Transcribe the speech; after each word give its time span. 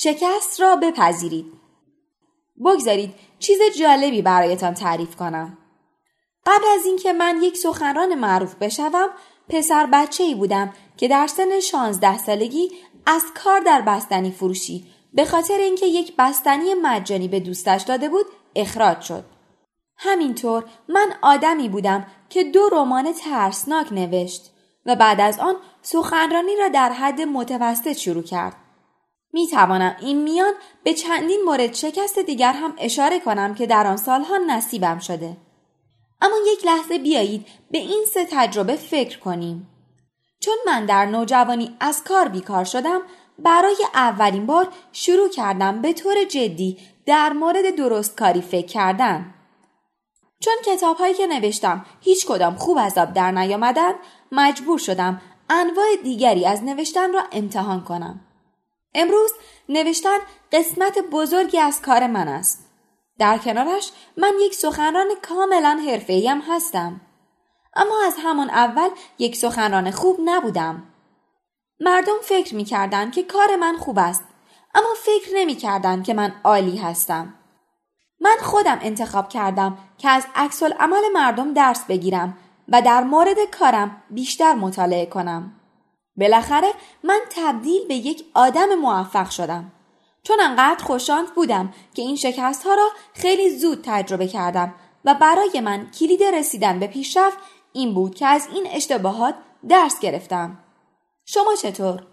شکست 0.00 0.60
را 0.60 0.76
بپذیرید. 0.76 1.52
بگذارید 2.64 3.14
چیز 3.38 3.58
جالبی 3.78 4.22
برایتان 4.22 4.74
تعریف 4.74 5.16
کنم. 5.16 5.58
قبل 6.46 6.64
از 6.78 6.86
اینکه 6.86 7.12
من 7.12 7.42
یک 7.42 7.56
سخنران 7.56 8.14
معروف 8.14 8.54
بشوم 8.54 9.08
پسر 9.48 9.86
بچه 9.92 10.24
ای 10.24 10.34
بودم 10.34 10.72
که 10.96 11.08
در 11.08 11.26
سن 11.26 11.60
شانزده 11.60 12.18
سالگی 12.18 12.70
از 13.06 13.22
کار 13.34 13.60
در 13.60 13.80
بستنی 13.80 14.30
فروشی 14.30 14.86
به 15.14 15.24
خاطر 15.24 15.58
اینکه 15.58 15.86
یک 15.86 16.14
بستنی 16.18 16.74
مجانی 16.74 17.28
به 17.28 17.40
دوستش 17.40 17.82
داده 17.82 18.08
بود 18.08 18.26
اخراج 18.56 19.00
شد. 19.00 19.24
همینطور 19.96 20.64
من 20.88 21.12
آدمی 21.22 21.68
بودم 21.68 22.06
که 22.28 22.44
دو 22.44 22.68
رمان 22.72 23.12
ترسناک 23.12 23.92
نوشت 23.92 24.50
و 24.86 24.96
بعد 24.96 25.20
از 25.20 25.38
آن 25.38 25.56
سخنرانی 25.82 26.56
را 26.56 26.68
در 26.68 26.92
حد 26.92 27.20
متوسط 27.20 27.92
شروع 27.92 28.22
کرد. 28.22 28.67
می 29.32 29.46
توانم 29.46 29.96
این 30.00 30.22
میان 30.22 30.54
به 30.84 30.94
چندین 30.94 31.40
مورد 31.46 31.74
شکست 31.74 32.18
دیگر 32.18 32.52
هم 32.52 32.74
اشاره 32.78 33.20
کنم 33.20 33.54
که 33.54 33.66
در 33.66 33.86
آن 33.86 33.96
سالها 33.96 34.36
نصیبم 34.36 34.98
شده. 34.98 35.36
اما 36.20 36.36
یک 36.52 36.66
لحظه 36.66 36.98
بیایید 36.98 37.46
به 37.70 37.78
این 37.78 38.04
سه 38.14 38.26
تجربه 38.30 38.76
فکر 38.76 39.18
کنیم. 39.18 39.68
چون 40.40 40.56
من 40.66 40.86
در 40.86 41.06
نوجوانی 41.06 41.76
از 41.80 42.04
کار 42.04 42.28
بیکار 42.28 42.64
شدم 42.64 43.00
برای 43.38 43.76
اولین 43.94 44.46
بار 44.46 44.68
شروع 44.92 45.28
کردم 45.28 45.82
به 45.82 45.92
طور 45.92 46.24
جدی 46.24 46.78
در 47.06 47.32
مورد 47.32 47.76
درست 47.76 48.18
کاری 48.18 48.42
فکر 48.42 48.66
کردن. 48.66 49.34
چون 50.40 50.54
کتاب 50.66 50.96
هایی 50.96 51.14
که 51.14 51.26
نوشتم 51.26 51.86
هیچ 52.00 52.26
کدام 52.26 52.56
خوب 52.56 52.78
از 52.80 52.98
آب 52.98 53.12
در 53.12 53.30
نیامدن 53.30 53.92
مجبور 54.32 54.78
شدم 54.78 55.20
انواع 55.50 55.86
دیگری 56.02 56.46
از 56.46 56.62
نوشتن 56.64 57.12
را 57.12 57.22
امتحان 57.32 57.84
کنم. 57.84 58.27
امروز 58.94 59.32
نوشتن 59.68 60.18
قسمت 60.52 60.98
بزرگی 60.98 61.58
از 61.58 61.82
کار 61.82 62.06
من 62.06 62.28
است. 62.28 62.68
در 63.18 63.38
کنارش 63.38 63.92
من 64.16 64.32
یک 64.40 64.54
سخنران 64.54 65.08
کاملا 65.22 65.80
حرفه‌ایم 65.86 66.40
هستم. 66.40 67.00
اما 67.76 68.02
از 68.06 68.14
همان 68.24 68.50
اول 68.50 68.88
یک 69.18 69.36
سخنران 69.36 69.90
خوب 69.90 70.16
نبودم. 70.24 70.82
مردم 71.80 72.16
فکر 72.22 72.54
می 72.54 72.64
کردن 72.64 73.10
که 73.10 73.22
کار 73.22 73.56
من 73.56 73.76
خوب 73.76 73.98
است 73.98 74.24
اما 74.74 74.94
فکر 74.96 75.30
نمی 75.34 75.54
کردن 75.54 76.02
که 76.02 76.14
من 76.14 76.34
عالی 76.44 76.76
هستم. 76.76 77.34
من 78.20 78.36
خودم 78.42 78.78
انتخاب 78.82 79.28
کردم 79.28 79.78
که 79.98 80.08
از 80.08 80.26
عکس 80.34 80.62
عمل 80.62 81.02
مردم 81.14 81.54
درس 81.54 81.84
بگیرم 81.84 82.38
و 82.68 82.82
در 82.82 83.04
مورد 83.04 83.36
کارم 83.58 84.02
بیشتر 84.10 84.54
مطالعه 84.54 85.06
کنم. 85.06 85.57
بالاخره 86.18 86.72
من 87.02 87.20
تبدیل 87.30 87.86
به 87.88 87.94
یک 87.94 88.24
آدم 88.34 88.74
موفق 88.74 89.30
شدم. 89.30 89.72
چون 90.22 90.40
انقدر 90.40 90.84
خوششانس 90.84 91.30
بودم 91.30 91.74
که 91.94 92.02
این 92.02 92.16
شکست 92.16 92.62
ها 92.66 92.74
را 92.74 92.88
خیلی 93.14 93.50
زود 93.50 93.80
تجربه 93.84 94.26
کردم 94.26 94.74
و 95.04 95.14
برای 95.14 95.60
من 95.60 95.90
کلید 95.90 96.22
رسیدن 96.22 96.78
به 96.78 96.86
پیشرفت 96.86 97.38
این 97.72 97.94
بود 97.94 98.14
که 98.14 98.26
از 98.26 98.48
این 98.54 98.66
اشتباهات 98.70 99.34
درس 99.68 100.00
گرفتم. 100.00 100.58
شما 101.24 101.54
چطور؟ 101.62 102.06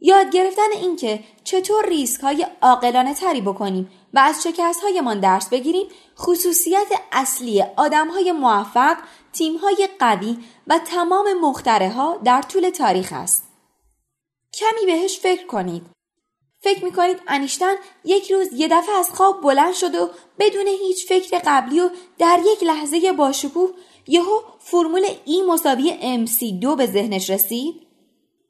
یاد 0.00 0.30
گرفتن 0.30 0.72
اینکه 0.74 1.20
چطور 1.44 1.88
ریسک 1.88 2.20
های 2.20 2.46
عاقلانه 2.62 3.14
تری 3.14 3.40
بکنیم 3.40 3.90
و 4.16 4.18
از 4.18 4.42
شکست 4.42 4.82
هایمان 4.82 5.20
درس 5.20 5.48
بگیریم 5.48 5.86
خصوصیت 6.18 6.86
اصلی 7.12 7.62
آدم 7.76 8.08
های 8.08 8.32
موفق، 8.32 8.96
تیم 9.32 9.56
های 9.56 9.88
قوی 9.98 10.38
و 10.66 10.78
تمام 10.78 11.32
مختره 11.40 11.90
ها 11.90 12.16
در 12.24 12.42
طول 12.42 12.70
تاریخ 12.70 13.12
است. 13.12 13.42
کمی 14.54 14.86
بهش 14.86 15.18
فکر 15.18 15.46
کنید. 15.46 15.86
فکر 16.60 16.84
می‌کنید 16.84 17.20
انیشتن 17.26 17.74
یک 18.04 18.32
روز 18.32 18.52
یه 18.52 18.68
دفعه 18.68 18.94
از 18.94 19.10
خواب 19.10 19.40
بلند 19.40 19.74
شد 19.74 19.94
و 19.94 20.10
بدون 20.38 20.66
هیچ 20.66 21.08
فکر 21.08 21.40
قبلی 21.46 21.80
و 21.80 21.90
در 22.18 22.40
یک 22.52 22.62
لحظه 22.62 23.12
باشکوه 23.12 23.70
یهو 24.06 24.40
فرمول 24.58 25.06
ای 25.24 25.42
مساوی 25.42 26.26
سی 26.26 26.52
دو 26.52 26.76
به 26.76 26.86
ذهنش 26.86 27.30
رسید؟ 27.30 27.74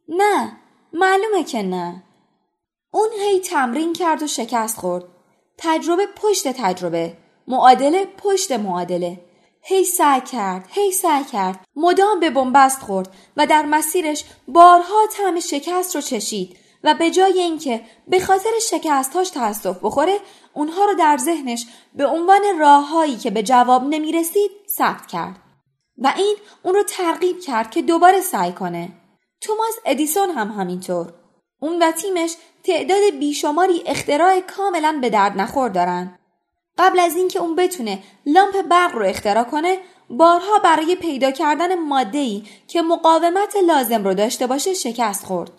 نه 0.08 0.56
معلومه 0.92 1.44
که 1.44 1.62
نه 1.62 2.02
اون 2.90 3.08
هی 3.20 3.40
تمرین 3.40 3.92
کرد 3.92 4.22
و 4.22 4.26
شکست 4.26 4.78
خورد 4.78 5.15
تجربه 5.58 6.06
پشت 6.16 6.48
تجربه. 6.48 7.16
معادله 7.48 8.06
پشت 8.18 8.52
معادله. 8.52 9.20
هی 9.62 9.84
سعی 9.84 10.20
کرد 10.20 10.68
هی 10.70 10.92
سعی 10.92 11.24
کرد. 11.24 11.60
مدام 11.76 12.20
به 12.20 12.30
بنبست 12.30 12.82
خورد 12.82 13.14
و 13.36 13.46
در 13.46 13.64
مسیرش 13.64 14.24
بارها 14.48 15.06
طعم 15.12 15.40
شکست 15.40 15.94
رو 15.94 16.02
چشید 16.02 16.56
و 16.84 16.94
به 16.94 17.10
جای 17.10 17.40
اینکه 17.40 17.80
به 18.08 18.20
خاطر 18.20 18.50
شکستهاش 18.70 19.30
تاسف 19.30 19.76
بخوره 19.82 20.18
اونها 20.54 20.84
رو 20.84 20.94
در 20.94 21.16
ذهنش 21.16 21.66
به 21.94 22.06
عنوان 22.06 22.42
راههایی 22.58 23.16
که 23.16 23.30
به 23.30 23.42
جواب 23.42 23.84
نمی 23.84 24.12
رسید 24.12 24.50
ثبت 24.78 25.06
کرد. 25.06 25.36
و 25.98 26.12
این 26.16 26.36
اون 26.62 26.74
رو 26.74 26.82
ترغیب 26.82 27.40
کرد 27.40 27.70
که 27.70 27.82
دوباره 27.82 28.20
سعی 28.20 28.52
کنه. 28.52 28.92
توماس 29.40 29.74
ادیسون 29.86 30.30
هم 30.30 30.48
همینطور. 30.48 31.12
اون 31.60 31.82
و 31.82 31.92
تیمش 31.92 32.36
تعداد 32.64 33.10
بیشماری 33.18 33.82
اختراع 33.86 34.40
کاملا 34.40 34.98
به 35.00 35.10
درد 35.10 35.40
نخور 35.40 35.68
دارن 35.68 36.18
قبل 36.78 37.00
از 37.00 37.16
اینکه 37.16 37.38
اون 37.38 37.56
بتونه 37.56 38.02
لامپ 38.26 38.62
برق 38.62 38.94
رو 38.94 39.06
اختراع 39.06 39.44
کنه 39.44 39.78
بارها 40.10 40.58
برای 40.58 40.96
پیدا 40.96 41.30
کردن 41.30 41.74
ماده‌ای 41.74 42.42
که 42.68 42.82
مقاومت 42.82 43.56
لازم 43.66 44.04
رو 44.04 44.14
داشته 44.14 44.46
باشه 44.46 44.74
شکست 44.74 45.24
خورد 45.24 45.50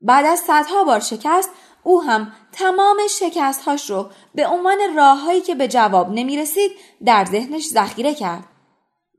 بعد 0.00 0.26
از 0.26 0.38
صدها 0.38 0.84
بار 0.84 1.00
شکست 1.00 1.50
او 1.82 2.02
هم 2.02 2.32
تمام 2.52 2.96
شکستهاش 3.10 3.90
رو 3.90 4.10
به 4.34 4.46
عنوان 4.46 4.78
راههایی 4.96 5.40
که 5.40 5.54
به 5.54 5.68
جواب 5.68 6.10
نمی 6.10 6.36
رسید 6.36 6.72
در 7.04 7.24
ذهنش 7.24 7.68
ذخیره 7.68 8.14
کرد. 8.14 8.44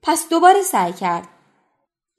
پس 0.03 0.29
دوباره 0.29 0.62
سعی 0.62 0.94
کرد. 0.94 1.28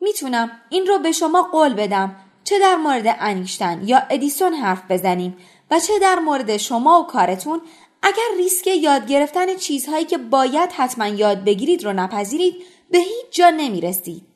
می‌تونم 0.01 0.51
این 0.69 0.87
رو 0.87 0.99
به 0.99 1.13
شما 1.13 1.43
قول 1.43 1.75
بدم 1.75 2.17
چه 2.47 2.59
در 2.59 2.77
مورد 2.77 3.17
انیشتن 3.21 3.83
یا 3.85 4.03
ادیسون 4.11 4.55
حرف 4.55 4.83
بزنیم 4.91 5.37
و 5.71 5.81
چه 5.81 5.99
در 5.99 6.19
مورد 6.19 6.57
شما 6.57 7.01
و 7.01 7.07
کارتون 7.07 7.61
اگر 8.03 8.37
ریسک 8.37 8.67
یاد 8.67 9.07
گرفتن 9.07 9.57
چیزهایی 9.57 10.05
که 10.05 10.19
باید 10.19 10.73
حتما 10.73 11.07
یاد 11.07 11.45
بگیرید 11.45 11.85
رو 11.85 11.93
نپذیرید 11.93 12.55
به 12.91 12.99
هیچ 12.99 13.27
جا 13.31 13.51
نمی 13.51 13.81
رسید. 13.81 14.27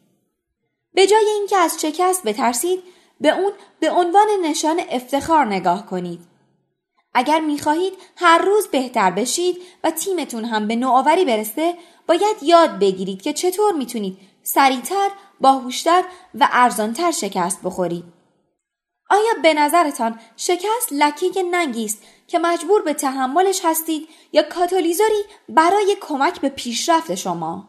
به 0.94 1.06
جای 1.06 1.26
اینکه 1.38 1.56
از 1.56 1.80
شکست 1.80 2.22
بترسید 2.22 2.82
به 3.20 3.28
اون 3.28 3.52
به 3.80 3.90
عنوان 3.90 4.26
نشان 4.44 4.80
افتخار 4.90 5.46
نگاه 5.46 5.86
کنید. 5.86 6.29
اگر 7.14 7.40
می‌خواهید 7.40 7.92
هر 8.16 8.38
روز 8.38 8.68
بهتر 8.68 9.10
بشید 9.10 9.62
و 9.84 9.90
تیمتون 9.90 10.44
هم 10.44 10.68
به 10.68 10.76
نوآوری 10.76 11.24
برسه 11.24 11.74
باید 12.06 12.36
یاد 12.42 12.78
بگیرید 12.78 13.22
که 13.22 13.32
چطور 13.32 13.72
می‌تونید 13.72 14.18
سریعتر، 14.42 15.10
باهوشتر 15.40 16.04
و 16.34 16.48
ارزانتر 16.52 17.10
شکست 17.10 17.60
بخورید. 17.64 18.04
آیا 19.10 19.32
به 19.42 19.54
نظرتان 19.54 20.20
شکست 20.36 20.92
لکه 20.92 21.42
ننگی 21.42 21.84
است 21.84 22.02
که 22.26 22.38
مجبور 22.38 22.82
به 22.82 22.94
تحملش 22.94 23.60
هستید 23.64 24.08
یا 24.32 24.42
کاتالیزوری 24.42 25.24
برای 25.48 25.96
کمک 26.00 26.40
به 26.40 26.48
پیشرفت 26.48 27.14
شما؟ 27.14 27.68